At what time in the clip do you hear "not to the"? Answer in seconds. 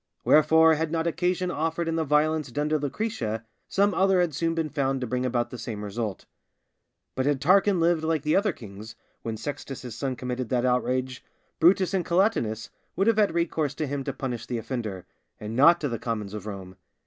15.55-15.99